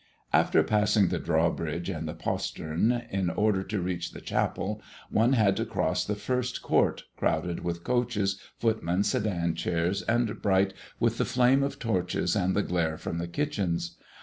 After 0.33 0.63
passing 0.63 1.09
the 1.09 1.19
drawbridge 1.19 1.87
and 1.87 2.07
the 2.07 2.15
postern, 2.15 3.03
in 3.11 3.29
order 3.29 3.61
to 3.61 3.79
reach 3.79 4.13
the 4.13 4.19
chapel, 4.19 4.81
one 5.11 5.33
had 5.33 5.55
to 5.57 5.63
cross 5.67 6.03
the 6.03 6.15
first 6.15 6.63
court, 6.63 7.03
crowded 7.15 7.59
with 7.63 7.83
coaches, 7.83 8.39
footmen, 8.57 9.03
sedan 9.03 9.53
chairs, 9.53 10.01
and 10.01 10.41
bright 10.41 10.73
with 10.99 11.19
the 11.19 11.25
flame 11.25 11.61
of 11.61 11.77
torches 11.77 12.35
and 12.35 12.55
the 12.55 12.63
glare 12.63 12.97
from 12.97 13.19
the 13.19 13.27
kitchens. 13.27 13.95